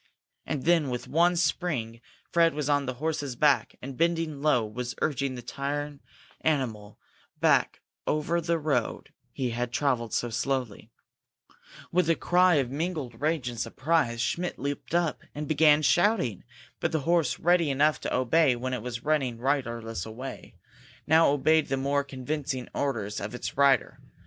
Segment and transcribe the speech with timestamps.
[0.47, 2.01] And then, with one spring,
[2.31, 5.99] Fred was on the horse's back, and, bending low, was urging the tired
[6.43, 6.97] animal
[7.39, 10.89] back over the road he had travelled so slowly.
[11.91, 16.45] With a cry of mingled rage and surprise Schmidt leaped up and began shouting.
[16.79, 20.55] But the horse, ready enough to obey when it was running riderless away,
[21.05, 23.99] now obeyed the more convincing orders of its rider.